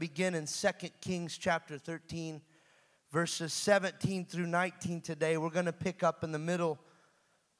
[0.00, 0.68] begin in 2
[1.02, 2.40] Kings chapter 13,
[3.12, 5.36] verses 17 through 19 today.
[5.36, 6.78] We're going to pick up in the middle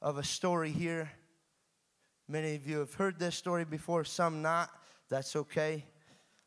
[0.01, 1.11] of a story here.
[2.27, 4.71] Many of you have heard this story before, some not.
[5.07, 5.85] That's okay.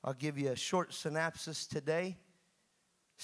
[0.03, 2.17] I'll give you a short synopsis today.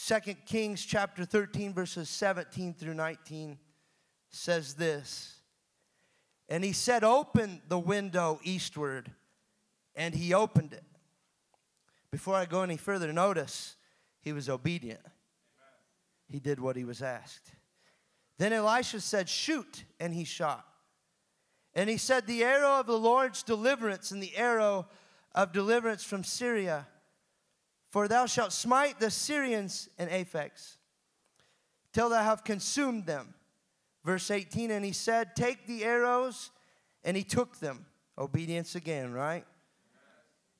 [0.06, 3.58] 2 Kings chapter 13, verses 17 through 19
[4.30, 5.40] says this.
[6.48, 9.10] And he said, Open the window eastward.
[9.96, 10.84] And he opened it.
[12.10, 13.76] Before I go any further, notice
[14.20, 15.00] he was obedient.
[16.28, 17.52] He did what he was asked.
[18.38, 19.84] Then Elisha said, Shoot.
[19.98, 20.64] And he shot.
[21.74, 24.88] And he said, The arrow of the Lord's deliverance and the arrow
[25.34, 26.86] of deliverance from Syria.
[27.90, 30.76] For thou shalt smite the Syrians in Aphek,
[31.92, 33.34] till thou have consumed them.
[34.04, 36.50] Verse 18, and he said, Take the arrows,
[37.04, 37.86] and he took them.
[38.16, 39.44] Obedience again, right?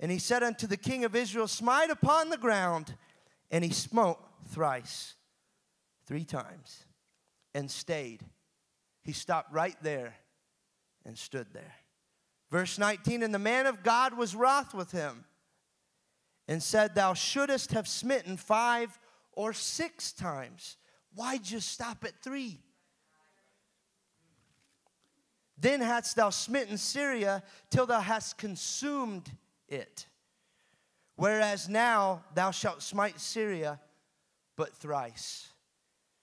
[0.01, 2.97] And he said unto the king of Israel, Smite upon the ground.
[3.51, 4.19] And he smote
[4.49, 5.15] thrice,
[6.07, 6.85] three times,
[7.55, 8.25] and stayed.
[9.03, 10.15] He stopped right there
[11.05, 11.75] and stood there.
[12.51, 15.25] Verse 19 And the man of God was wroth with him
[16.49, 18.99] and said, Thou shouldest have smitten five
[19.33, 20.77] or six times.
[21.15, 22.61] Why just stop at three?
[25.59, 29.31] Then hadst thou smitten Syria till thou hast consumed
[29.71, 30.07] it.
[31.17, 33.81] Whereas now thou shalt smite Syria
[34.57, 35.49] but thrice.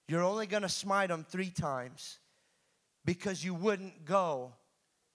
[0.07, 2.19] You're only going to smite them three times
[3.03, 4.53] because you wouldn't go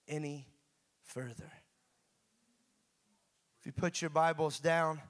[0.08, 0.46] any
[1.02, 1.52] further.
[3.60, 5.00] If you put your Bibles down,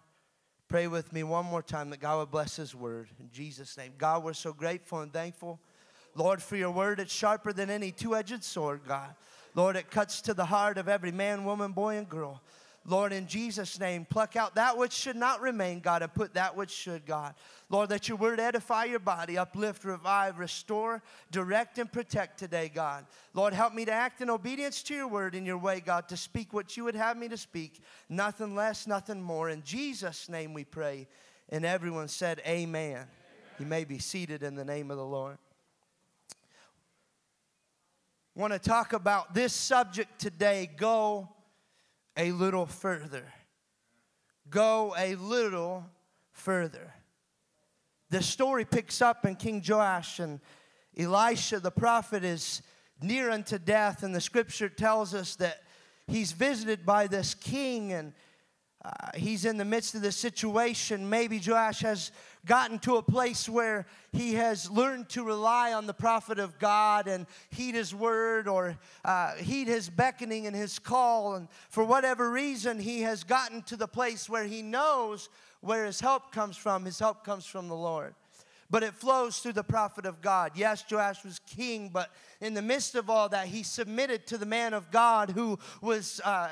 [0.69, 3.09] pray with me one more time that God would bless His word.
[3.19, 3.92] In Jesus' name.
[3.97, 5.59] God, we're so grateful and thankful.
[6.14, 9.14] Lord, for your word, it's sharper than any two edged sword, God.
[9.55, 12.42] Lord, it cuts to the heart of every man, woman, boy, and girl.
[12.84, 16.56] Lord, in Jesus' name, pluck out that which should not remain, God, and put that
[16.56, 17.34] which should, God.
[17.70, 23.06] Lord, that your word edify your body, uplift, revive, restore, direct, and protect today, God.
[23.34, 26.17] Lord, help me to act in obedience to your word in your way, God, to
[26.17, 27.80] speak what you would have me to speak.
[28.08, 29.48] Nothing less, nothing more.
[29.48, 31.07] In Jesus' name we pray.
[31.51, 32.92] And everyone said, Amen.
[32.92, 33.07] Amen.
[33.61, 35.39] You may be seated in the name of the Lord.
[38.34, 41.28] want to talk about this subject today go
[42.17, 43.24] a little further.
[44.50, 45.84] Go a little
[46.33, 46.92] further.
[48.11, 50.40] The story picks up in King Joash and
[50.96, 52.62] Elisha, the prophet, is
[53.01, 55.62] near unto death, and the scripture tells us that
[56.06, 58.12] he's visited by this king and
[58.84, 61.08] uh, he's in the midst of this situation.
[61.08, 62.11] Maybe Joash has
[62.45, 67.07] gotten to a place where he has learned to rely on the prophet of God
[67.07, 71.35] and heed his word or uh, heed his beckoning and his call.
[71.35, 75.29] And for whatever reason, he has gotten to the place where he knows
[75.61, 76.85] where his help comes from.
[76.85, 78.14] His help comes from the Lord
[78.73, 80.52] but it flows through the prophet of God.
[80.55, 82.11] Yes, Joash was king, but
[82.42, 86.20] in the midst of all that, he submitted to the man of God who was
[86.25, 86.51] uh,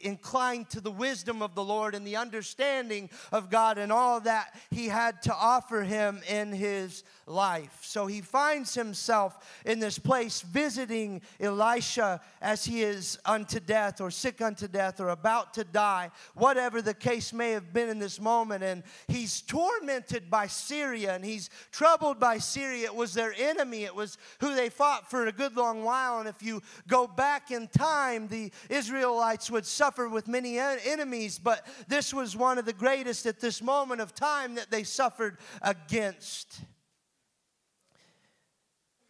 [0.00, 4.54] inclined to the wisdom of the Lord and the understanding of God and all that
[4.70, 7.78] he had to offer him in his life.
[7.82, 14.12] So he finds himself in this place visiting Elisha as he is unto death or
[14.12, 18.20] sick unto death or about to die, whatever the case may have been in this
[18.20, 18.62] moment.
[18.62, 22.86] And he's tormented by Syria and he's troubled by Syria.
[22.86, 26.20] It was their enemy, it was who they fought for a good long while.
[26.20, 31.66] And if you go back in time, the Israelites would suffer with many enemies, but
[31.88, 36.60] this was one of the greatest at this moment of time that they suffered against.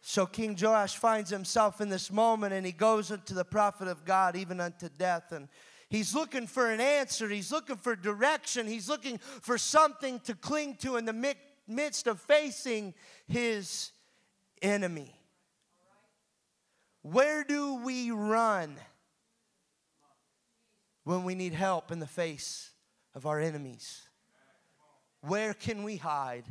[0.01, 4.05] So King Joash finds himself in this moment and he goes unto the prophet of
[4.05, 5.31] God, even unto death.
[5.31, 5.47] And
[5.89, 10.75] he's looking for an answer, he's looking for direction, he's looking for something to cling
[10.81, 11.35] to in the
[11.67, 12.93] midst of facing
[13.27, 13.91] his
[14.61, 15.15] enemy.
[17.03, 18.77] Where do we run
[21.03, 22.71] when we need help in the face
[23.13, 24.01] of our enemies?
[25.21, 26.45] Where can we hide?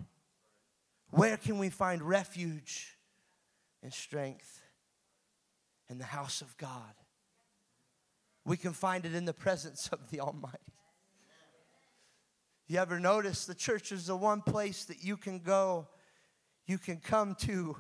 [1.11, 2.97] Where can we find refuge
[3.83, 4.61] and strength?
[5.89, 6.95] In the house of God.
[8.45, 10.73] We can find it in the presence of the Almighty.
[12.67, 15.89] You ever notice the church is the one place that you can go,
[16.67, 17.77] you can come to,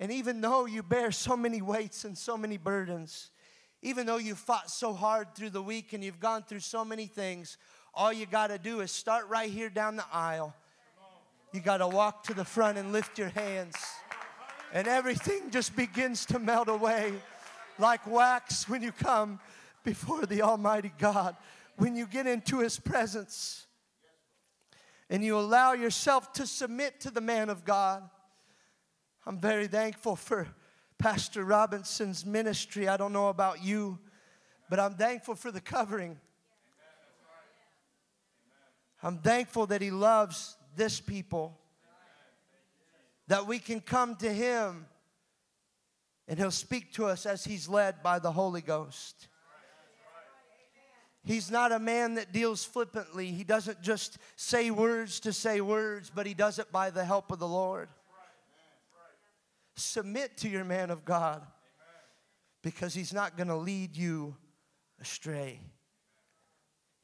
[0.00, 3.30] and even though you bear so many weights and so many burdens,
[3.82, 7.06] even though you fought so hard through the week and you've gone through so many
[7.06, 7.58] things,
[7.94, 10.54] all you got to do is start right here down the aisle.
[11.52, 13.76] You got to walk to the front and lift your hands,
[14.72, 17.14] and everything just begins to melt away
[17.78, 19.40] like wax when you come
[19.84, 21.36] before the Almighty God.
[21.76, 23.66] When you get into His presence,
[25.10, 28.08] and you allow yourself to submit to the man of God.
[29.28, 30.48] I'm very thankful for
[30.96, 32.88] Pastor Robinson's ministry.
[32.88, 33.98] I don't know about you,
[34.70, 36.18] but I'm thankful for the covering.
[39.02, 41.58] I'm thankful that he loves this people,
[43.26, 44.86] that we can come to him
[46.26, 49.28] and he'll speak to us as he's led by the Holy Ghost.
[51.22, 53.26] He's not a man that deals flippantly.
[53.26, 57.30] He doesn't just say words to say words, but he does it by the help
[57.30, 57.90] of the Lord.
[59.78, 61.42] Submit to your man of God
[62.62, 64.36] because he's not going to lead you
[65.00, 65.60] astray.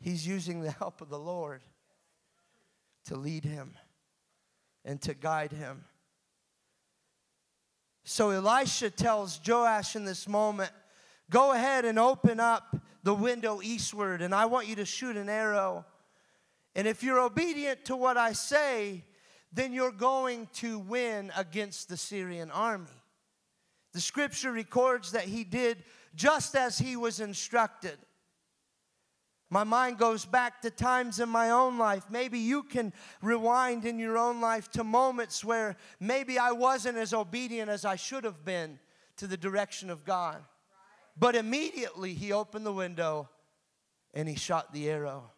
[0.00, 1.62] He's using the help of the Lord
[3.06, 3.74] to lead him
[4.84, 5.84] and to guide him.
[8.04, 10.72] So Elisha tells Joash in this moment,
[11.30, 15.28] Go ahead and open up the window eastward, and I want you to shoot an
[15.28, 15.86] arrow.
[16.74, 19.04] And if you're obedient to what I say,
[19.54, 22.90] then you're going to win against the Syrian army.
[23.92, 25.84] The scripture records that he did
[26.16, 27.96] just as he was instructed.
[29.50, 32.06] My mind goes back to times in my own life.
[32.10, 32.92] Maybe you can
[33.22, 37.94] rewind in your own life to moments where maybe I wasn't as obedient as I
[37.94, 38.80] should have been
[39.18, 40.42] to the direction of God.
[41.16, 43.28] But immediately he opened the window
[44.12, 45.30] and he shot the arrow.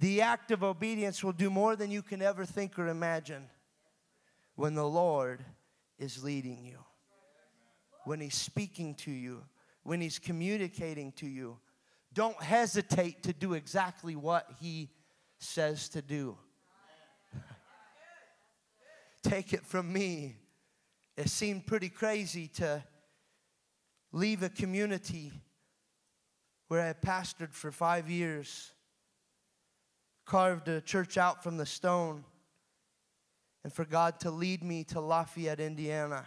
[0.00, 3.48] The act of obedience will do more than you can ever think or imagine
[4.54, 5.44] when the Lord
[5.98, 6.78] is leading you,
[8.04, 9.42] when He's speaking to you,
[9.82, 11.58] when He's communicating to you.
[12.12, 14.90] Don't hesitate to do exactly what He
[15.38, 16.36] says to do.
[19.24, 20.36] Take it from me.
[21.16, 22.84] It seemed pretty crazy to
[24.12, 25.32] leave a community
[26.68, 28.72] where I pastored for five years
[30.28, 32.22] carved a church out from the stone
[33.64, 36.26] and for God to lead me to Lafayette, Indiana,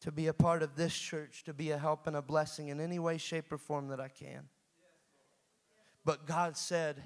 [0.00, 2.80] to be a part of this church, to be a help and a blessing in
[2.80, 4.48] any way, shape, or form that I can.
[6.06, 7.02] But God said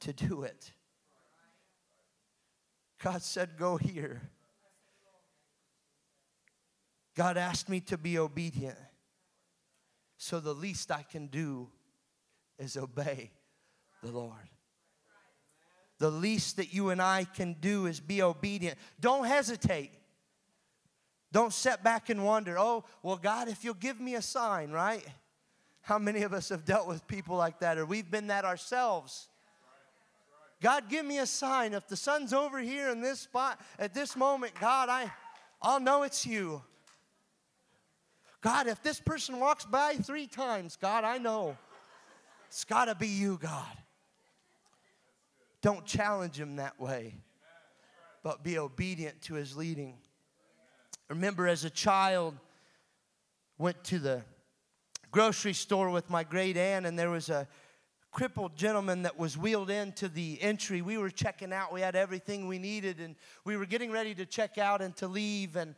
[0.00, 0.70] to do it.
[3.02, 4.22] God said, Go here.
[7.16, 8.78] God asked me to be obedient.
[10.16, 11.68] So the least I can do
[12.56, 13.32] is obey
[14.02, 14.48] the Lord.
[15.98, 18.78] The least that you and I can do is be obedient.
[19.00, 19.90] Don't hesitate.
[21.32, 25.04] Don't sit back and wonder, oh, well, God, if you'll give me a sign, right?
[25.82, 29.28] How many of us have dealt with people like that, or we've been that ourselves?
[30.60, 31.74] God, give me a sign.
[31.74, 35.10] If the sun's over here in this spot at this moment, God, I,
[35.60, 36.62] I'll know it's you.
[38.40, 41.56] God, if this person walks by three times, God, I know
[42.46, 43.66] it's got to be you, God.
[45.60, 47.14] Don't challenge him that way,
[48.22, 49.98] but be obedient to his leading.
[51.08, 52.36] Remember, as a child,
[53.58, 54.22] went to the
[55.10, 57.48] grocery store with my great aunt, and there was a
[58.12, 60.80] crippled gentleman that was wheeled into the entry.
[60.80, 64.26] We were checking out, we had everything we needed, and we were getting ready to
[64.26, 65.56] check out and to leave.
[65.56, 65.74] And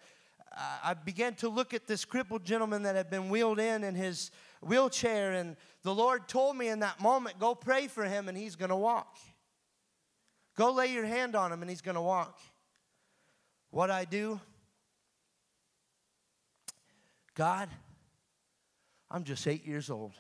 [0.56, 3.94] uh, I began to look at this crippled gentleman that had been wheeled in in
[3.94, 4.30] his
[4.60, 8.56] wheelchair, and the Lord told me in that moment, Go pray for him, and he's
[8.56, 9.16] going to walk.
[10.60, 12.38] Go lay your hand on him and he's going to walk.
[13.70, 14.38] What I do?
[17.34, 17.70] God,
[19.10, 20.12] I'm just eight years old.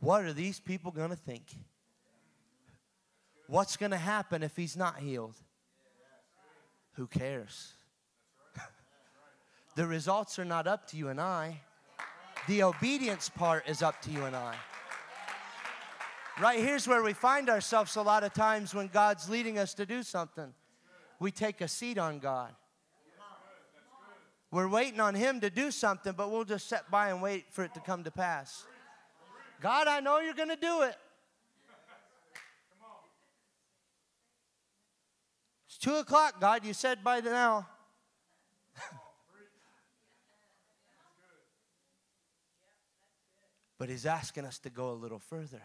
[0.00, 1.42] What are these people going to think?
[3.48, 5.36] What's going to happen if he's not healed?
[6.92, 7.74] Who cares?
[9.76, 11.60] the results are not up to you and I.
[12.48, 14.54] The obedience part is up to you and I.
[16.38, 19.86] Right here's where we find ourselves a lot of times when God's leading us to
[19.86, 20.52] do something.
[21.18, 22.54] We take a seat on God.
[24.50, 27.64] We're waiting on Him to do something, but we'll just sit by and wait for
[27.64, 28.66] it to come to pass.
[29.62, 30.94] God, I know you're going to do it.
[35.66, 36.66] It's two o'clock, God.
[36.66, 37.66] You said by the now.
[43.78, 45.62] but He's asking us to go a little further.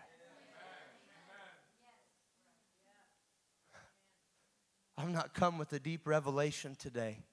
[5.02, 7.24] I've not come with a deep revelation today,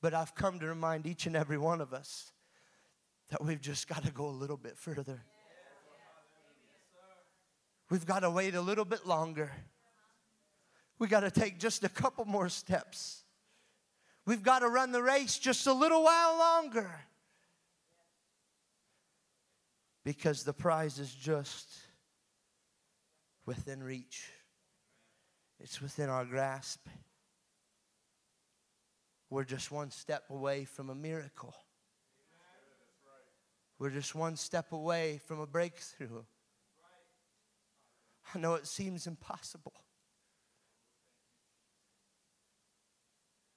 [0.00, 2.30] but I've come to remind each and every one of us
[3.30, 5.24] that we've just got to go a little bit further.
[7.90, 9.50] We've got to wait a little bit longer.
[11.00, 13.24] We got to take just a couple more steps.
[14.24, 17.00] We've got to run the race just a little while longer.
[20.04, 21.74] Because the prize is just
[23.46, 24.30] within reach,
[25.60, 26.86] it's within our grasp.
[29.30, 31.54] We're just one step away from a miracle.
[33.78, 36.22] We're just one step away from a breakthrough.
[38.34, 39.74] I know it seems impossible.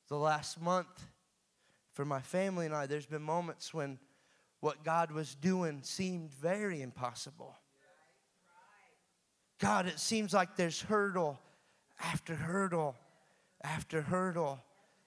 [0.09, 1.07] The last month,
[1.93, 3.99] for my family and I, there's been moments when
[4.59, 7.55] what God was doing seemed very impossible.
[9.59, 11.39] God, it seems like there's hurdle
[11.99, 12.95] after hurdle
[13.63, 14.63] after hurdle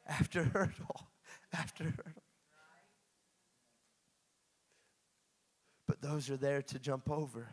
[0.07, 1.09] after hurdle
[1.53, 2.23] after hurdle.
[5.87, 7.49] But those are there to jump over.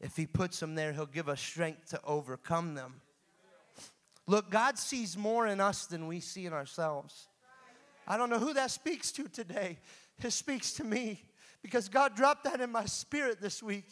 [0.00, 3.00] If He puts them there, He'll give us strength to overcome them.
[4.26, 7.28] Look, God sees more in us than we see in ourselves.
[8.06, 9.78] I don't know who that speaks to today.
[10.22, 11.22] It speaks to me
[11.62, 13.88] because God dropped that in my spirit this week.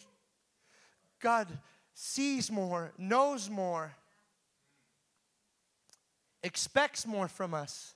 [1.21, 1.49] God
[2.03, 3.95] sees more, knows more,
[6.43, 7.95] expects more from us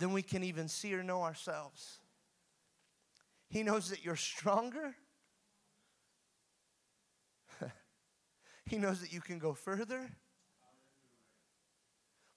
[0.00, 2.00] than we can even see or know ourselves.
[3.48, 4.96] He knows that you're stronger.
[8.66, 10.10] he knows that you can go further.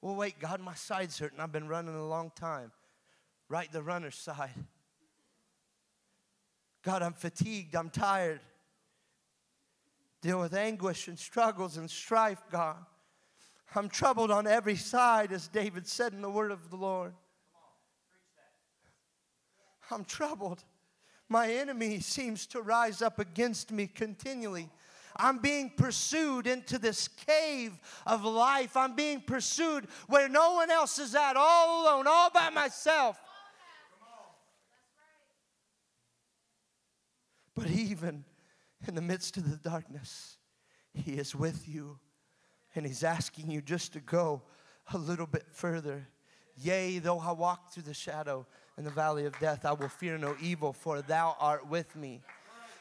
[0.03, 1.39] Well, wait, God, my side's hurting.
[1.39, 2.71] I've been running a long time.
[3.49, 4.51] Right the runner's side.
[6.83, 7.75] God, I'm fatigued.
[7.75, 8.41] I'm tired.
[10.21, 12.77] Deal with anguish and struggles and strife, God.
[13.75, 17.13] I'm troubled on every side, as David said in the word of the Lord.
[19.91, 20.63] I'm troubled.
[21.29, 24.69] My enemy seems to rise up against me continually.
[25.15, 28.77] I'm being pursued into this cave of life.
[28.77, 33.19] I'm being pursued where no one else is at, all alone, all by myself.
[37.55, 38.23] But even
[38.87, 40.37] in the midst of the darkness,
[40.93, 41.99] He is with you.
[42.75, 44.41] And He's asking you just to go
[44.93, 46.07] a little bit further.
[46.57, 48.45] Yea, though I walk through the shadow
[48.77, 52.21] in the valley of death, I will fear no evil, for thou art with me.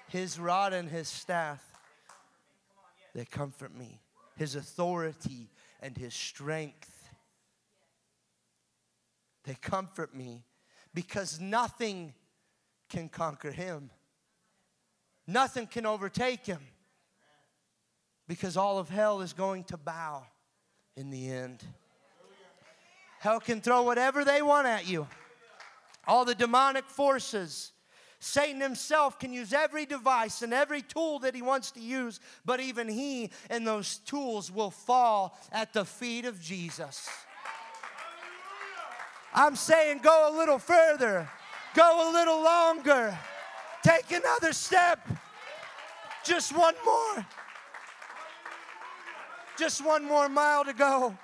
[0.08, 1.62] His rod and his staff,
[3.14, 4.00] they comfort me.
[4.36, 5.48] His authority
[5.80, 6.90] and his strength,
[9.44, 10.44] they comfort me
[10.92, 12.12] because nothing
[12.88, 13.90] can conquer him.
[15.26, 16.60] Nothing can overtake him
[18.28, 20.24] because all of hell is going to bow
[20.96, 21.64] in the end.
[23.18, 25.06] Hell can throw whatever they want at you.
[26.06, 27.72] All the demonic forces.
[28.20, 32.60] Satan himself can use every device and every tool that he wants to use, but
[32.60, 37.08] even he and those tools will fall at the feet of Jesus.
[39.34, 41.28] I'm saying go a little further,
[41.74, 43.18] go a little longer.
[43.86, 44.98] Take another step.
[46.24, 47.24] Just one more.
[49.56, 51.16] Just one more mile to go.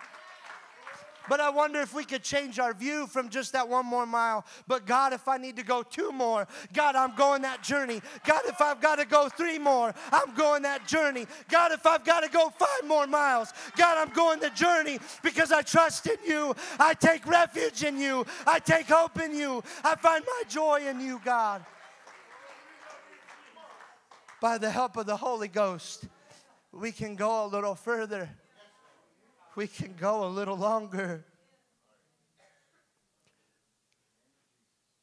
[1.29, 4.47] But I wonder if we could change our view from just that one more mile.
[4.69, 8.01] But God, if I need to go two more, God, I'm going that journey.
[8.25, 11.27] God, if I've got to go three more, I'm going that journey.
[11.49, 15.51] God, if I've got to go five more miles, God, I'm going the journey because
[15.51, 16.55] I trust in you.
[16.79, 18.25] I take refuge in you.
[18.47, 19.65] I take hope in you.
[19.83, 21.67] I find my joy in you, God
[24.43, 26.05] by the help of the Holy Ghost,
[26.73, 28.29] we can go a little further.
[29.55, 31.25] We can go a little longer.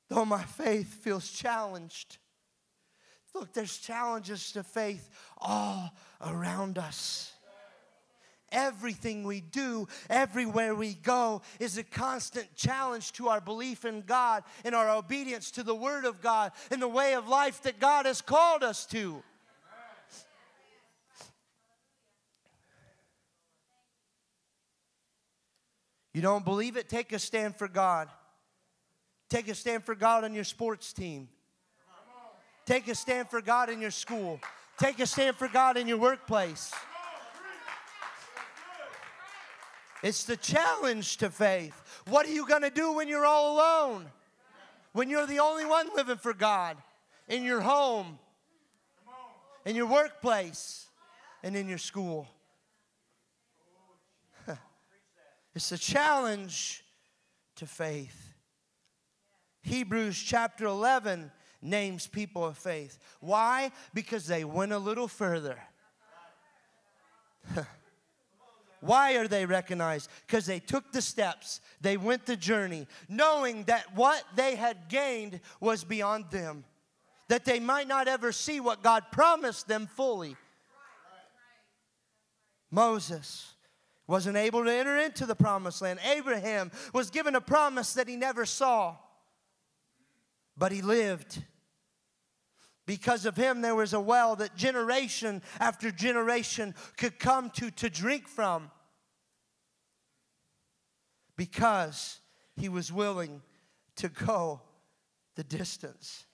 [0.10, 2.18] Though my faith feels challenged,
[3.34, 7.32] look, there's challenges to faith all around us.
[8.52, 14.44] Everything we do, everywhere we go, is a constant challenge to our belief in God
[14.66, 18.06] and our obedience to the Word of God and the way of life that God
[18.06, 19.24] has called us to.
[26.20, 26.90] You don't believe it?
[26.90, 28.10] Take a stand for God.
[29.30, 31.30] Take a stand for God on your sports team.
[32.66, 34.42] Take a stand for God in your school.
[34.78, 36.74] Take a stand for God in your workplace.
[40.04, 41.82] It's the challenge to faith.
[42.10, 44.06] What are you going to do when you're all alone?
[44.92, 46.76] When you're the only one living for God
[47.30, 48.20] in your home,
[49.64, 50.86] in your workplace,
[51.44, 52.28] and in your school?
[55.60, 56.86] It's a challenge
[57.58, 58.34] to faith.
[59.62, 61.30] Hebrews chapter 11
[61.62, 62.98] names people of faith.
[63.20, 63.74] Why?
[63.94, 65.60] Because they went a little further.
[68.80, 70.10] Why are they recognized?
[70.26, 75.42] Because they took the steps, they went the journey, knowing that what they had gained
[75.60, 76.64] was beyond them.
[77.30, 80.36] that they might not ever see what God promised them fully.
[82.72, 83.56] Moses
[84.10, 86.00] wasn't able to enter into the promised land.
[86.04, 88.98] Abraham was given a promise that he never saw,
[90.58, 91.44] but he lived.
[92.88, 97.88] Because of him, there was a well that generation after generation could come to to
[97.88, 98.72] drink from.
[101.38, 102.20] Because
[102.56, 103.44] he was willing
[103.98, 104.60] to go
[105.36, 106.26] the distance.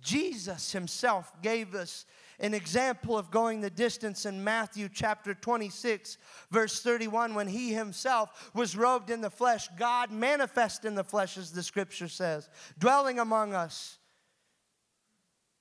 [0.00, 2.06] Jesus himself gave us
[2.40, 6.18] an example of going the distance in Matthew chapter 26,
[6.50, 11.38] verse 31, when he himself was robed in the flesh, God manifest in the flesh,
[11.38, 12.48] as the scripture says,
[12.78, 13.98] dwelling among us.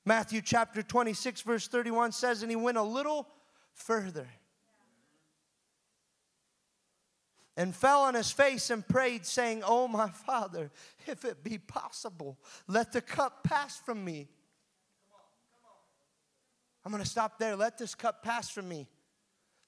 [0.05, 3.27] Matthew chapter 26, verse 31 says, and he went a little
[3.73, 4.27] further
[7.55, 10.71] and fell on his face and prayed, saying, Oh, my Father,
[11.05, 12.37] if it be possible,
[12.67, 14.27] let the cup pass from me.
[16.85, 17.55] I'm going to stop there.
[17.55, 18.87] Let this cup pass from me.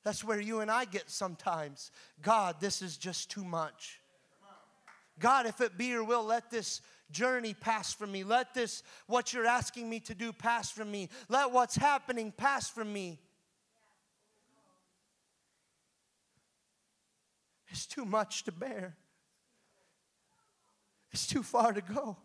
[0.03, 1.91] That's where you and I get sometimes.
[2.21, 3.99] God, this is just too much.
[5.19, 6.81] God, if it be your will, let this
[7.11, 8.23] journey pass from me.
[8.23, 11.09] Let this, what you're asking me to do, pass from me.
[11.29, 13.19] Let what's happening pass from me.
[17.69, 18.95] It's too much to bear,
[21.11, 22.17] it's too far to go.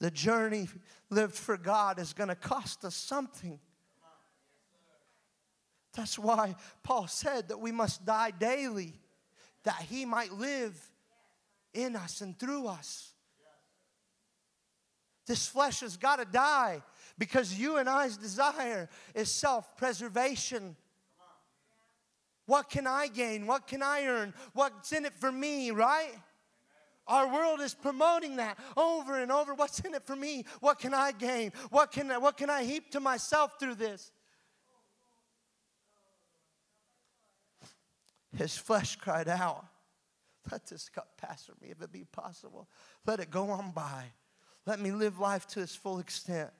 [0.00, 0.68] The journey
[1.10, 3.60] lived for God is going to cost us something.
[5.94, 8.94] That's why Paul said that we must die daily,
[9.64, 10.74] that he might live
[11.74, 13.12] in us and through us.
[15.26, 16.82] This flesh has got to die
[17.18, 20.76] because you and I's desire is self preservation.
[22.46, 23.46] What can I gain?
[23.46, 24.34] What can I earn?
[24.54, 26.14] What's in it for me, right?
[27.06, 29.54] Our world is promoting that over and over.
[29.54, 30.44] What's in it for me?
[30.60, 31.52] What can I gain?
[31.70, 34.12] What can, what can I heap to myself through this?
[38.36, 39.64] His flesh cried out,
[40.50, 42.68] Let this cup pass from me if it be possible.
[43.06, 44.04] Let it go on by.
[44.66, 46.50] Let me live life to its full extent.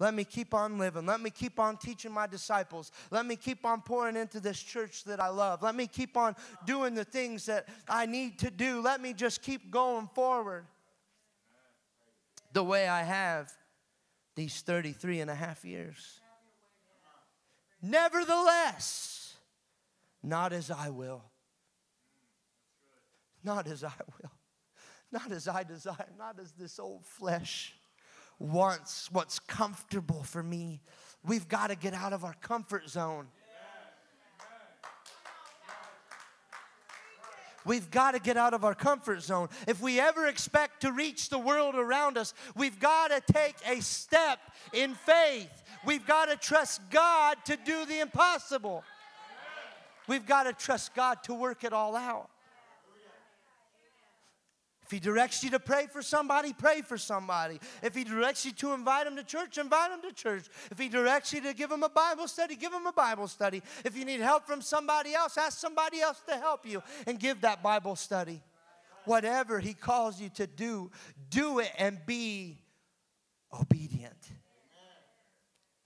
[0.00, 1.04] Let me keep on living.
[1.04, 2.90] Let me keep on teaching my disciples.
[3.10, 5.62] Let me keep on pouring into this church that I love.
[5.62, 6.34] Let me keep on
[6.64, 8.80] doing the things that I need to do.
[8.80, 10.64] Let me just keep going forward
[12.54, 13.52] the way I have
[14.36, 16.20] these 33 and a half years.
[17.82, 19.34] Nevertheless,
[20.22, 21.24] not as I will.
[23.44, 24.32] Not as I will.
[25.12, 26.08] Not as I desire.
[26.18, 27.74] Not as this old flesh
[28.40, 30.80] wants what's comfortable for me.
[31.24, 33.26] We've got to get out of our comfort zone.
[37.66, 39.48] We've got to get out of our comfort zone.
[39.68, 43.80] If we ever expect to reach the world around us, we've got to take a
[43.82, 44.38] step
[44.72, 45.62] in faith.
[45.84, 48.82] We've got to trust God to do the impossible.
[50.08, 52.30] We've got to trust God to work it all out.
[54.90, 57.60] If he directs you to pray for somebody, pray for somebody.
[57.80, 60.46] If he directs you to invite Him to church, invite Him to church.
[60.68, 63.62] If he directs you to give Him a Bible study, give Him a Bible study.
[63.84, 67.42] If you need help from somebody else, ask somebody else to help you and give
[67.42, 68.42] that Bible study.
[69.04, 70.90] Whatever he calls you to do,
[71.28, 72.58] do it and be
[73.56, 74.28] obedient.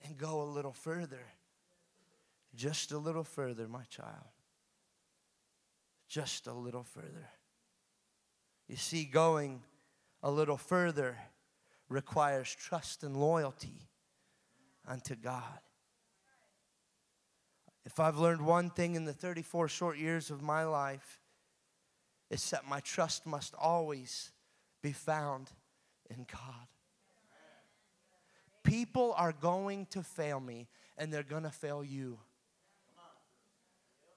[0.03, 1.21] And go a little further.
[2.55, 4.33] Just a little further, my child.
[6.07, 7.29] Just a little further.
[8.67, 9.61] You see, going
[10.23, 11.17] a little further
[11.89, 13.87] requires trust and loyalty
[14.87, 15.59] unto God.
[17.85, 21.21] If I've learned one thing in the 34 short years of my life,
[22.31, 24.31] it's that my trust must always
[24.81, 25.51] be found
[26.09, 26.67] in God.
[28.63, 32.17] People are going to fail me and they're going to fail you.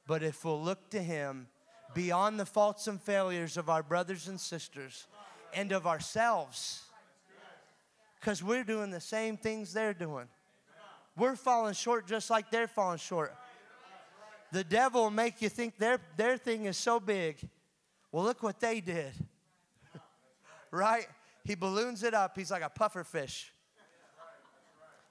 [0.06, 1.48] But if we'll look to Him,
[1.94, 5.06] beyond the faults and failures of our brothers and sisters
[5.54, 6.82] and of ourselves.
[8.20, 10.26] Because we're doing the same things they're doing.
[11.16, 13.34] We're falling short just like they're falling short.
[14.50, 17.36] The devil will make you think their, their thing is so big.
[18.10, 19.12] Well, look what they did.
[20.70, 21.06] right?
[21.44, 22.36] He balloons it up.
[22.36, 23.52] He's like a puffer fish.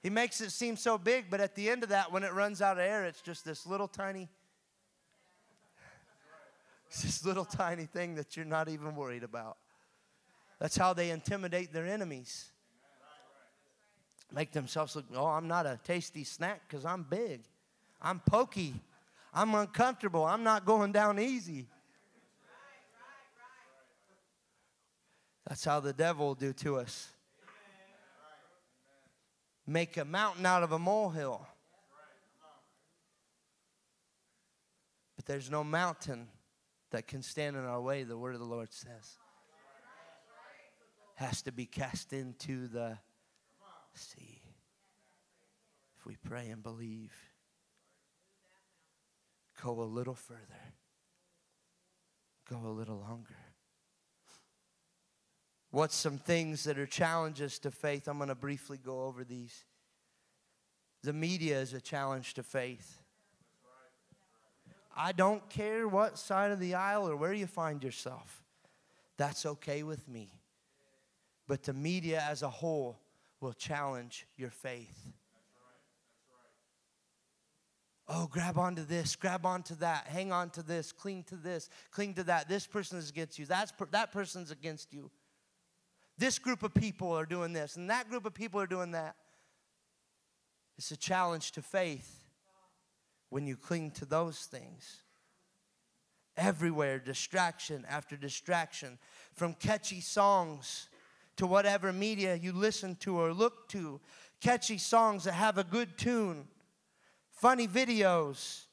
[0.02, 2.62] He makes it seem so big, but at the end of that, when it runs
[2.62, 4.28] out of air, it's just this little tiny
[6.88, 9.58] it's this little tiny thing that you're not even worried about.
[10.58, 12.50] That's how they intimidate their enemies.
[14.32, 17.42] Make themselves look, oh, I'm not a tasty snack because I'm big.
[18.00, 18.74] I'm pokey.
[19.32, 20.24] I'm uncomfortable.
[20.24, 21.66] I'm not going down easy.
[25.46, 27.08] That's how the devil will do to us.
[29.66, 31.46] Make a mountain out of a molehill.
[35.16, 36.28] But there's no mountain
[36.90, 39.18] that can stand in our way, the word of the Lord says.
[41.14, 42.98] Has to be cast into the
[43.94, 44.40] sea.
[45.98, 47.12] If we pray and believe,
[49.62, 50.40] go a little further,
[52.48, 53.36] go a little longer.
[55.70, 58.08] What's some things that are challenges to faith?
[58.08, 59.64] I'm going to briefly go over these.
[61.02, 62.97] The media is a challenge to faith.
[65.00, 68.42] I don't care what side of the aisle or where you find yourself.
[69.16, 70.32] That's okay with me.
[71.46, 72.98] But the media as a whole
[73.40, 75.12] will challenge your faith.
[78.08, 82.14] Oh, grab onto this, grab onto that, hang on to this, cling to this, cling
[82.14, 82.48] to that.
[82.48, 83.46] This person is against you.
[83.46, 85.10] That's per- that person's against you.
[86.16, 89.14] This group of people are doing this, and that group of people are doing that.
[90.76, 92.17] It's a challenge to faith
[93.30, 95.02] when you cling to those things.
[96.36, 98.98] Everywhere, distraction after distraction,
[99.34, 100.88] from catchy songs
[101.36, 104.00] to whatever media you listen to or look to,
[104.40, 106.46] catchy songs that have a good tune,
[107.30, 108.66] funny videos,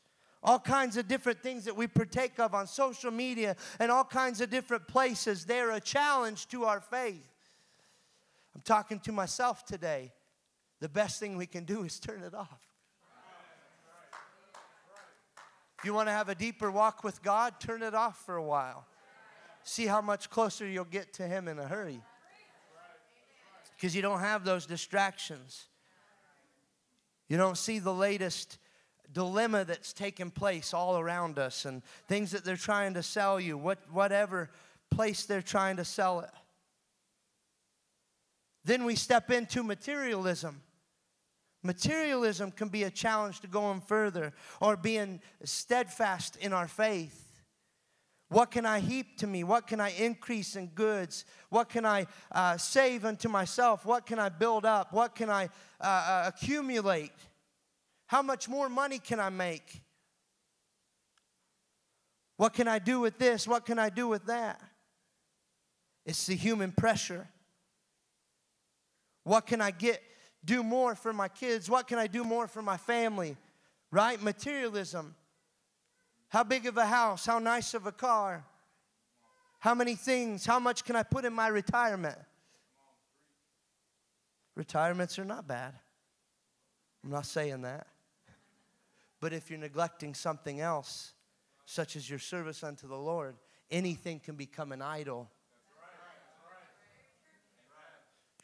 [0.44, 4.42] all kinds of different things that we partake of on social media and all kinds
[4.42, 5.46] of different places.
[5.46, 7.28] They're a challenge to our faith.
[8.54, 10.14] I'm talking to myself today.
[10.80, 12.62] The best thing we can do is turn it off.
[15.75, 18.44] If you want to have a deeper walk with God, turn it off for a
[18.44, 18.86] while.
[19.64, 22.02] See how much closer you'll get to Him in a hurry.
[23.76, 25.66] Because you don't have those distractions.
[27.28, 28.58] You don't see the latest
[29.12, 33.58] dilemma that's taking place all around us and things that they're trying to sell you,
[33.58, 34.50] what, whatever
[34.92, 36.30] place they're trying to sell it.
[38.64, 40.62] Then we step into materialism.
[41.66, 47.42] Materialism can be a challenge to going further or being steadfast in our faith.
[48.30, 49.44] What can I heap to me?
[49.44, 51.26] What can I increase in goods?
[51.50, 53.84] What can I uh, save unto myself?
[53.84, 54.94] What can I build up?
[54.94, 55.50] What can I
[55.82, 57.12] uh, uh, accumulate?
[58.08, 59.82] How much more money can I make?
[62.38, 63.48] What can I do with this?
[63.48, 64.62] What can I do with that?
[66.06, 67.28] It's the human pressure.
[69.24, 70.04] What can I get,
[70.46, 71.70] do more for my kids?
[71.70, 73.36] What can I do more for my family?
[73.92, 74.22] Right?
[74.22, 75.16] Materialism.
[76.30, 77.26] How big of a house?
[77.26, 78.46] How nice of a car?
[79.60, 80.46] How many things?
[80.46, 82.18] How much can I put in my retirement?
[84.56, 85.74] Retirements are not bad.
[87.04, 87.88] I'm not saying that.
[89.20, 91.14] But if you're neglecting something else,
[91.66, 93.36] such as your service unto the Lord,
[93.72, 95.30] anything can become an idol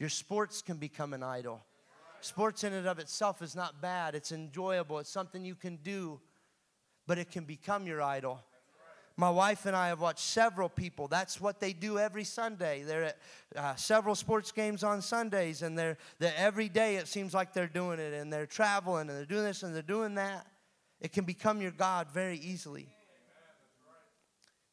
[0.02, 1.62] Your sports can become an idol.
[2.22, 6.20] Sports in and of itself is not bad, it's enjoyable, it's something you can do,
[7.08, 8.40] but it can become your idol.
[9.18, 11.08] My wife and I have watched several people.
[11.08, 12.84] That's what they do every Sunday.
[12.84, 13.18] They're at
[13.56, 17.68] uh, several sports games on Sundays, and they're, they're every day it seems like they're
[17.68, 20.48] doing it, and they're traveling, and they're doing this, and they're doing that.
[21.02, 22.88] It can become your God very easily.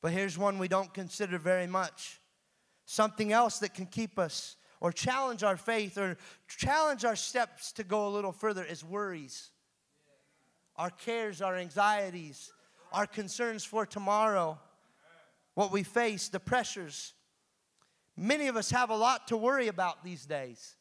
[0.01, 2.21] But here's one we don't consider very much
[2.85, 7.85] something else that can keep us or challenge our faith or challenge our steps to
[7.85, 9.51] go a little further is worries.
[10.77, 12.53] Our cares, our anxieties,
[12.93, 14.59] our concerns for tomorrow,
[15.55, 17.14] what we face, the pressures.
[18.17, 20.77] Many of us have a lot to worry about these days.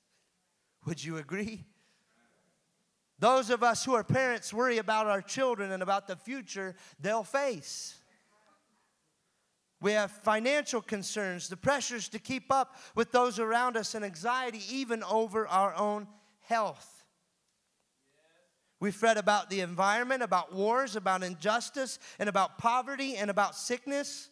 [0.85, 1.65] Would you agree?
[3.19, 7.23] Those of us who are parents worry about our children and about the future they'll
[7.23, 7.96] face.
[9.79, 14.61] We have financial concerns, the pressures to keep up with those around us, and anxiety
[14.71, 16.07] even over our own
[16.41, 17.05] health.
[18.79, 24.29] We fret about the environment, about wars, about injustice, and about poverty, and about sickness.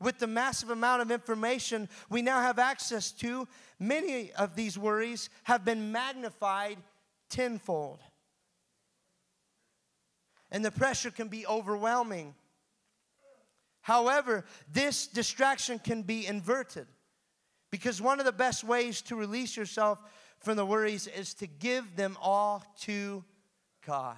[0.00, 3.46] With the massive amount of information we now have access to,
[3.78, 6.78] many of these worries have been magnified
[7.28, 8.00] tenfold.
[10.50, 12.34] And the pressure can be overwhelming.
[13.82, 16.86] However, this distraction can be inverted
[17.70, 19.98] because one of the best ways to release yourself
[20.40, 23.24] from the worries is to give them all to
[23.86, 24.16] God.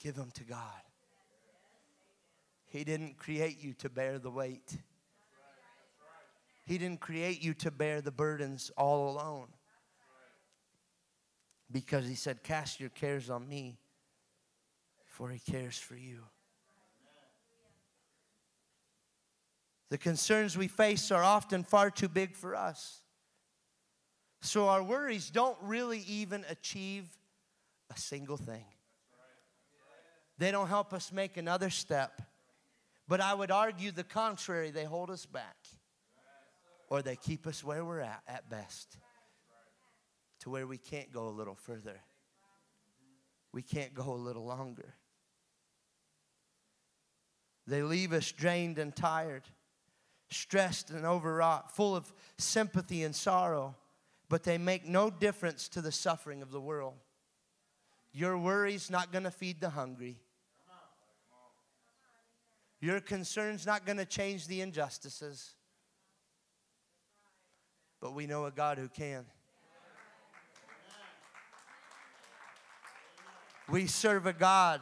[0.00, 0.60] Give them to God.
[2.66, 4.76] He didn't create you to bear the weight.
[6.64, 9.48] He didn't create you to bear the burdens all alone.
[11.70, 13.78] Because he said, Cast your cares on me
[15.16, 16.18] for he cares for you.
[19.88, 23.00] The concerns we face are often far too big for us.
[24.42, 27.08] So our worries don't really even achieve
[27.90, 28.66] a single thing.
[30.36, 32.20] They don't help us make another step.
[33.08, 35.56] But I would argue the contrary, they hold us back.
[36.90, 38.98] Or they keep us where we're at, at best,
[40.40, 42.02] to where we can't go a little further.
[43.54, 44.92] We can't go a little longer.
[47.66, 49.42] They leave us drained and tired,
[50.30, 53.74] stressed and overwrought, full of sympathy and sorrow,
[54.28, 56.94] but they make no difference to the suffering of the world.
[58.12, 60.16] Your worry's not going to feed the hungry.
[62.80, 65.54] Your concern's not going to change the injustices.
[68.00, 69.26] But we know a God who can.
[73.68, 74.80] We serve a God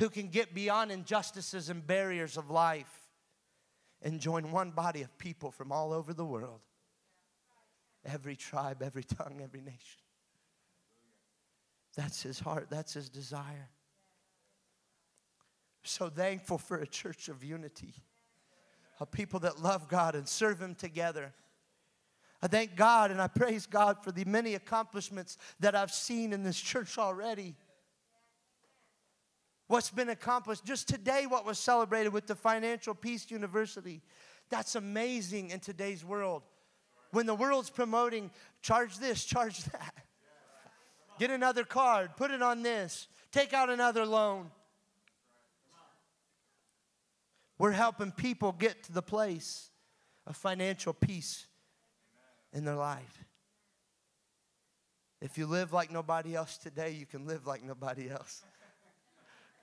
[0.00, 3.08] who can get beyond injustices and barriers of life
[4.02, 6.60] and join one body of people from all over the world.
[8.04, 10.00] Every tribe, every tongue, every nation.
[11.96, 13.68] That's his heart, that's his desire.
[15.82, 17.94] So thankful for a church of unity,
[19.00, 21.34] a people that love God and serve him together.
[22.40, 26.42] I thank God and I praise God for the many accomplishments that I've seen in
[26.42, 27.54] this church already
[29.70, 30.64] what's been accomplished.
[30.64, 34.02] Just today, what was celebrated with the Financial Peace University.
[34.50, 36.42] That's amazing in today's world.
[37.12, 39.94] When the world's promoting, charge this, charge that.
[41.20, 44.50] Get another card, put it on this, take out another loan.
[47.56, 49.70] We're helping people get to the place
[50.26, 51.46] of financial peace
[52.52, 53.24] in their life.
[55.20, 58.42] If you live like nobody else today, you can live like nobody else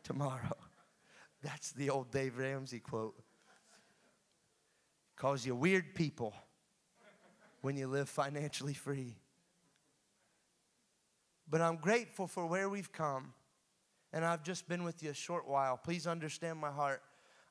[0.08, 0.56] tomorrow.
[1.44, 3.16] That's the old Dave Ramsey quote.
[5.18, 6.34] Calls you weird people
[7.60, 9.18] when you live financially free.
[11.50, 13.34] But I'm grateful for where we've come.
[14.14, 15.76] And I've just been with you a short while.
[15.76, 17.02] Please understand my heart.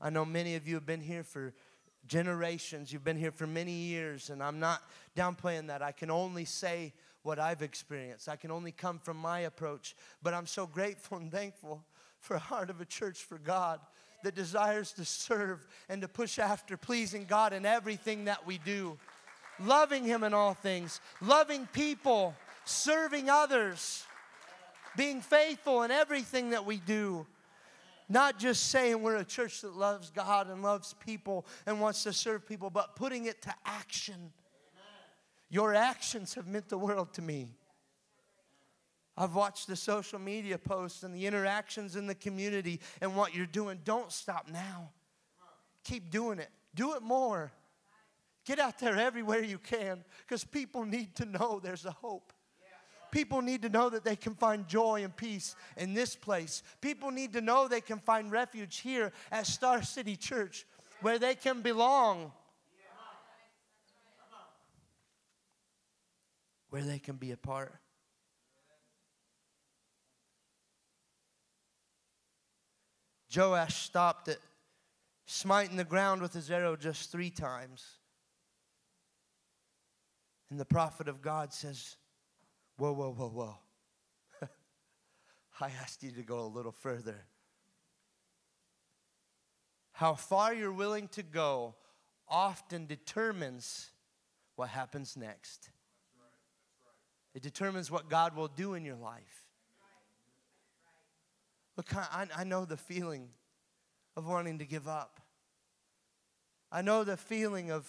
[0.01, 1.53] I know many of you have been here for
[2.07, 2.91] generations.
[2.91, 4.83] You've been here for many years, and I'm not
[5.15, 5.83] downplaying that.
[5.83, 8.31] I can only say what I've experienced.
[8.31, 9.95] I can only come from my approach.
[10.23, 11.85] But I'm so grateful and thankful
[12.27, 13.79] for a heart of a church for God
[14.25, 18.99] that desires to serve and to push after pleasing God in everything that we do,
[19.61, 22.35] loving Him in all things, loving people,
[22.65, 24.05] serving others,
[24.97, 27.25] being faithful in everything that we do.
[28.09, 32.13] Not just saying we're a church that loves God and loves people and wants to
[32.13, 34.33] serve people, but putting it to action.
[35.49, 37.49] Your actions have meant the world to me.
[39.17, 43.47] I've watched the social media posts and the interactions in the community and what you're
[43.47, 43.81] doing.
[43.85, 44.91] Don't stop now.
[45.85, 46.51] Keep doing it.
[46.75, 47.53] Do it more.
[48.45, 52.33] Get out there everywhere you can because people need to know there's a hope.
[53.11, 56.63] People need to know that they can find joy and peace in this place.
[56.81, 60.67] People need to know they can find refuge here at Star City Church
[61.01, 62.33] where they can belong.
[66.69, 67.81] Where they can be a part.
[73.35, 74.41] Joash stopped it,
[75.27, 77.85] smiting the ground with his arrow just three times.
[80.51, 81.97] And the prophet of God says,
[82.77, 83.59] Whoa, whoa, whoa, whoa.
[85.61, 87.25] I asked you to go a little further.
[89.93, 91.75] How far you're willing to go
[92.29, 93.91] often determines
[94.55, 95.71] what happens next.
[97.35, 99.46] It determines what God will do in your life.
[101.77, 103.29] Look, I, I know the feeling
[104.17, 105.21] of wanting to give up.
[106.73, 107.87] I know the feeling of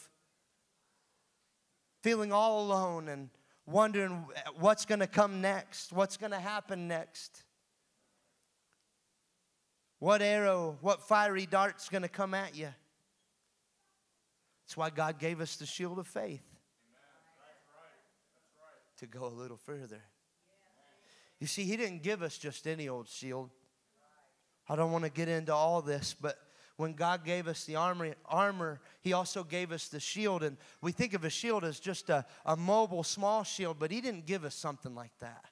[2.04, 3.30] feeling all alone and
[3.66, 4.26] wondering
[4.60, 7.44] what's going to come next, what's going to happen next.
[10.00, 12.70] What arrow, what fiery dart's going to come at you?
[14.66, 16.44] That's why God gave us the shield of faith
[18.98, 20.02] to go a little further.
[21.40, 23.52] You see, He didn't give us just any old shield.
[24.70, 26.38] I don't want to get into all this, but
[26.78, 30.44] when God gave us the armor, armor, He also gave us the shield.
[30.44, 34.00] And we think of a shield as just a, a mobile, small shield, but He
[34.00, 35.46] didn't give us something like that.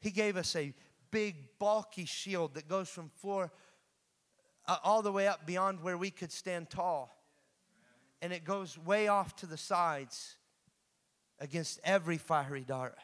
[0.00, 0.72] He gave us a
[1.10, 3.50] big, bulky shield that goes from floor
[4.66, 7.16] uh, all the way up beyond where we could stand tall.
[8.22, 10.36] And it goes way off to the sides
[11.40, 12.98] against every fiery dart.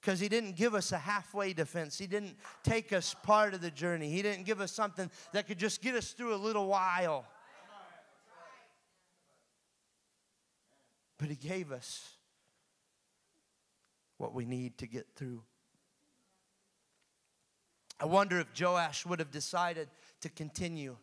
[0.00, 1.98] Because He didn't give us a halfway defense.
[1.98, 4.10] He didn't take us part of the journey.
[4.10, 7.24] He didn't give us something that could just get us through a little while.
[11.18, 12.12] But He gave us
[14.18, 15.42] what we need to get through.
[18.00, 19.88] I wonder if Joash would have decided
[20.20, 20.96] to continue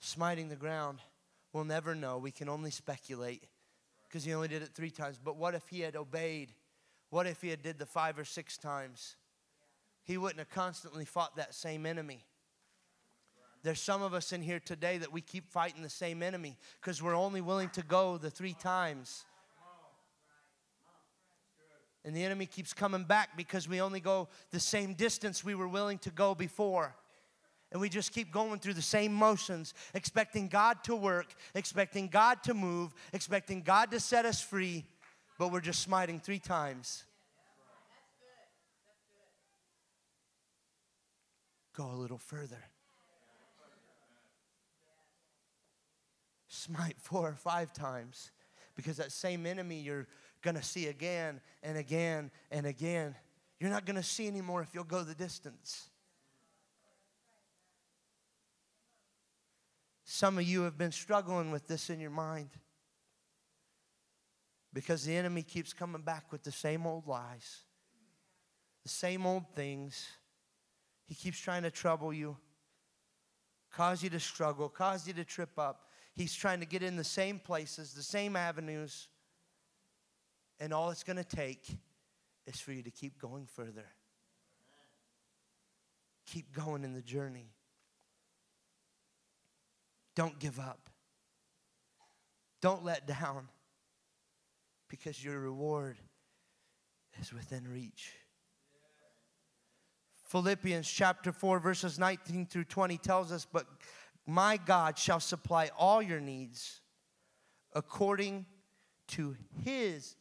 [0.00, 1.00] smiting the ground.
[1.52, 2.18] We'll never know.
[2.18, 3.44] We can only speculate
[4.08, 5.18] because he only did it three times.
[5.22, 6.52] But what if he had obeyed?
[7.16, 9.16] What if he had did the five or six times?
[10.04, 12.22] He wouldn't have constantly fought that same enemy.
[13.62, 17.02] There's some of us in here today that we keep fighting the same enemy because
[17.02, 19.24] we're only willing to go the three times.
[22.04, 25.68] And the enemy keeps coming back because we only go the same distance we were
[25.68, 26.94] willing to go before.
[27.72, 32.42] And we just keep going through the same motions, expecting God to work, expecting God
[32.42, 34.84] to move, expecting God to set us free,
[35.38, 37.04] but we're just smiting three times.
[41.74, 42.62] Go a little further.
[46.48, 48.30] Smite four or five times
[48.76, 50.06] because that same enemy you're
[50.42, 53.14] going to see again and again and again.
[53.60, 55.90] You're not going to see anymore if you'll go the distance.
[60.04, 62.48] Some of you have been struggling with this in your mind
[64.76, 67.60] because the enemy keeps coming back with the same old lies,
[68.82, 70.06] the same old things.
[71.06, 72.36] He keeps trying to trouble you,
[73.72, 75.88] cause you to struggle, cause you to trip up.
[76.12, 79.08] He's trying to get in the same places, the same avenues.
[80.60, 81.66] And all it's going to take
[82.46, 83.86] is for you to keep going further.
[86.26, 87.48] Keep going in the journey.
[90.14, 90.90] Don't give up.
[92.60, 93.48] Don't let down
[94.88, 95.98] because your reward
[97.20, 98.12] is within reach.
[100.28, 103.66] Philippians chapter 4, verses 19 through 20 tells us, But
[104.26, 106.80] my God shall supply all your needs
[107.74, 108.46] according
[109.08, 110.16] to his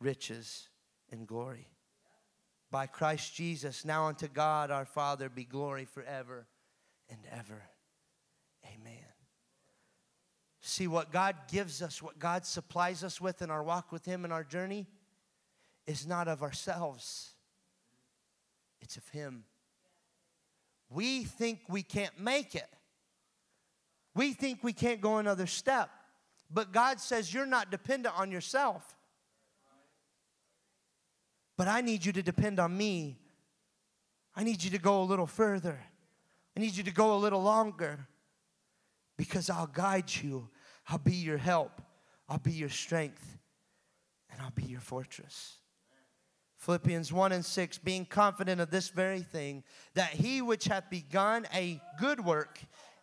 [0.00, 0.68] riches
[1.12, 1.68] and glory.
[2.70, 6.46] By Christ Jesus, now unto God our Father be glory forever
[7.08, 7.62] and ever.
[10.68, 14.26] See, what God gives us, what God supplies us with in our walk with Him
[14.26, 14.86] in our journey,
[15.86, 17.30] is not of ourselves,
[18.82, 19.44] it's of Him.
[20.90, 22.68] We think we can't make it.
[24.14, 25.88] We think we can't go another step.
[26.50, 28.94] But God says you're not dependent on yourself.
[31.56, 33.16] But I need you to depend on me.
[34.36, 35.80] I need you to go a little further.
[36.54, 38.06] I need you to go a little longer
[39.16, 40.50] because I'll guide you.
[40.88, 41.82] I'll be your help.
[42.28, 43.38] I'll be your strength.
[44.30, 45.56] And I'll be your fortress.
[46.56, 49.62] Philippians 1 and 6, being confident of this very thing,
[49.94, 52.58] that he which hath begun a good work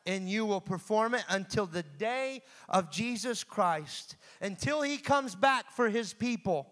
[0.05, 5.71] in you will perform it until the day of Jesus Christ, until he comes back
[5.71, 6.67] for his people.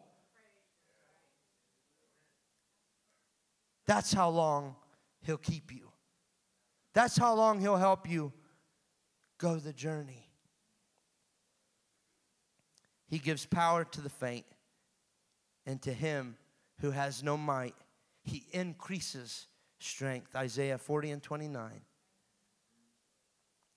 [3.86, 4.76] That's how long
[5.22, 5.90] he'll keep you.
[6.94, 8.32] That's how long he'll help you
[9.40, 10.30] go the journey.
[13.08, 14.46] He gives power to the faint,
[15.66, 16.36] and to him
[16.82, 17.76] who has no might,
[18.24, 19.48] he increases
[19.80, 20.36] strength.
[20.36, 21.82] Isaiah 40 and 29.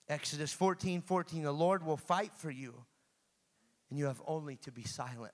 [0.09, 2.73] Exodus 14 14, the Lord will fight for you,
[3.89, 5.33] and you have only to be silent.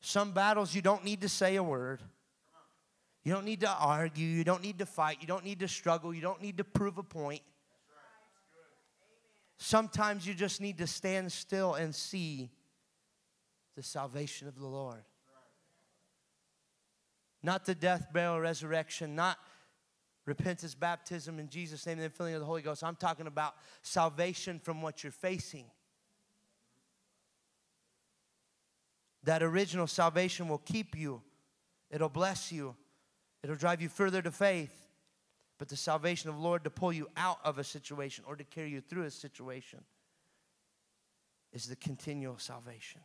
[0.00, 2.02] Some battles you don't need to say a word.
[3.24, 4.26] You don't need to argue.
[4.26, 5.18] You don't need to fight.
[5.20, 6.12] You don't need to struggle.
[6.12, 7.42] You don't need to prove a point.
[9.62, 12.50] Sometimes you just need to stand still and see
[13.76, 15.04] the salvation of the Lord.
[17.44, 19.38] Not the death, burial, resurrection, not
[20.26, 22.82] repentance, baptism in Jesus' name, and the filling of the Holy Ghost.
[22.82, 25.66] I'm talking about salvation from what you're facing.
[29.22, 31.22] That original salvation will keep you,
[31.88, 32.74] it'll bless you,
[33.44, 34.81] it'll drive you further to faith
[35.62, 38.42] but the salvation of the Lord to pull you out of a situation or to
[38.42, 39.78] carry you through a situation
[41.52, 43.00] is the continual salvation.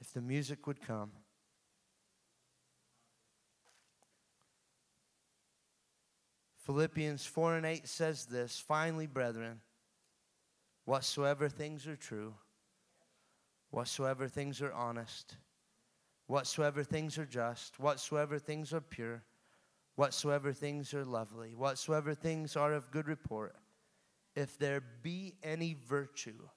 [0.00, 1.10] If the music would come,
[6.64, 9.60] Philippians 4 and 8 says this Finally, brethren,
[10.86, 12.32] whatsoever things are true,
[13.68, 15.36] whatsoever things are honest,
[16.26, 19.22] whatsoever things are just, whatsoever things are pure,
[19.96, 23.54] whatsoever things are lovely, whatsoever things are of good report,
[24.34, 26.48] if there be any virtue,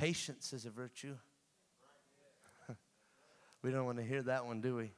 [0.00, 1.14] Patience is a virtue.
[3.62, 4.92] we don't want to hear that one, do we?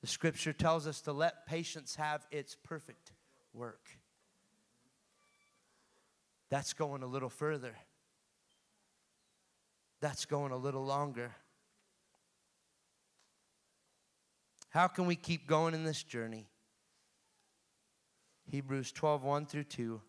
[0.00, 3.12] The scripture tells us to let patience have its perfect
[3.52, 3.90] work.
[6.50, 7.74] That's going a little further.
[10.00, 11.32] That's going a little longer.
[14.70, 16.48] How can we keep going in this journey?
[18.46, 20.00] Hebrews 12, 1 through 2.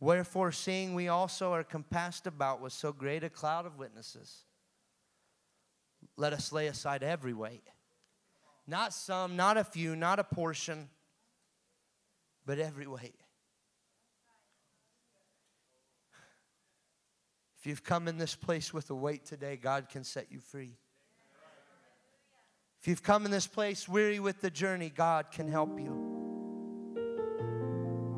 [0.00, 4.44] Wherefore, seeing we also are compassed about with so great a cloud of witnesses,
[6.16, 7.64] let us lay aside every weight.
[8.66, 10.88] Not some, not a few, not a portion,
[12.46, 13.20] but every weight.
[17.68, 20.76] You've come in this place with a weight today, God can set you free.
[22.80, 26.08] If you've come in this place weary with the journey, God can help you.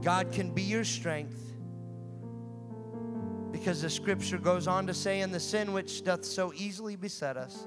[0.03, 1.38] God can be your strength.
[3.51, 7.36] Because the scripture goes on to say, In the sin which doth so easily beset
[7.36, 7.66] us,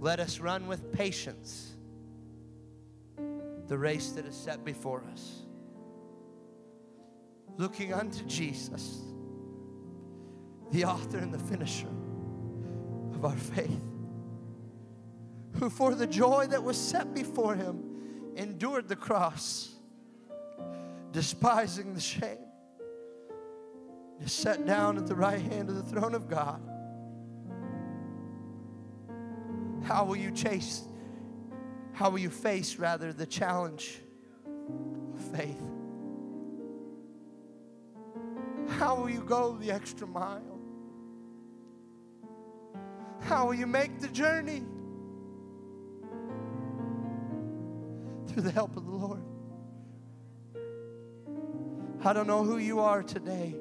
[0.00, 1.74] let us run with patience
[3.66, 5.42] the race that is set before us.
[7.56, 9.02] Looking unto Jesus,
[10.70, 11.88] the author and the finisher
[13.14, 13.82] of our faith,
[15.54, 17.82] who for the joy that was set before him
[18.36, 19.74] endured the cross
[21.12, 22.38] despising the shame,
[24.20, 26.60] is set down at the right hand of the throne of God.
[29.84, 30.82] How will you chase?
[31.92, 34.00] How will you face, rather, the challenge
[34.46, 35.60] of faith?
[38.68, 40.57] How will you go the extra mile?
[43.28, 44.64] How will you make the journey?
[48.26, 49.22] Through the help of the Lord.
[52.02, 53.54] I don't know who you are today.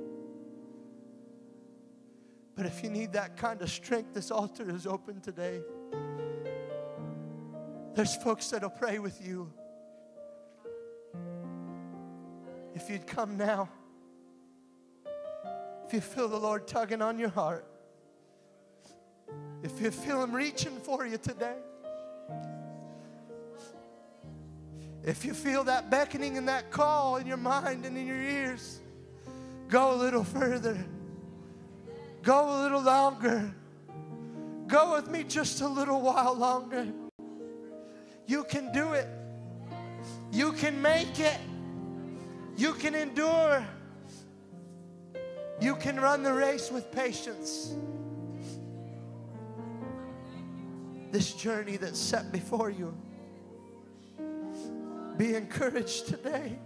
[2.56, 5.60] But if you need that kind of strength, this altar is open today.
[7.94, 9.52] There's folks that'll pray with you.
[12.74, 13.68] If you'd come now,
[15.86, 17.66] if you feel the Lord tugging on your heart,
[19.68, 21.58] if you feel Him reaching for you today,
[25.08, 28.82] If you feel that beckoning and that call in your mind and in your ears,
[29.70, 30.78] go a little further.
[32.24, 33.54] Go a little longer.
[34.68, 36.86] Go with me just a little while longer.
[38.26, 39.08] You can do it.
[40.34, 41.40] You can make it.
[42.58, 43.66] You can endure.
[45.62, 47.78] You can run the race with patience.
[51.12, 52.96] This journey that's set before you.
[55.18, 56.60] Be encouraged today.